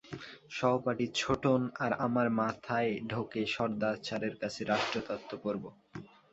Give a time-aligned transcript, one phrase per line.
[0.51, 5.63] সহপাঠী ছোটন আর আমার মাথায় ঢোকে সরদার স্যারের কাছে রাষ্ট্রতত্ত্ব পড়ব।